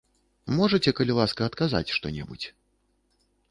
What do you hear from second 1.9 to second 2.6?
што-небудзь?